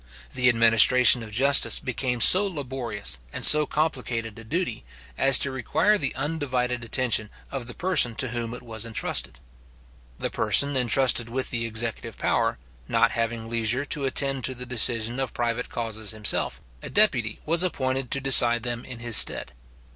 [0.33, 4.83] The administration of justice became so laborious and so complicated a duty,
[5.15, 9.39] as to require the undivided attention of the person to whom it was entrusted.
[10.17, 15.19] The person entrusted with the executive power, not having leisure to attend to the decision
[15.19, 19.53] of private causes himself, a deputy was appointed to decide them in his stead.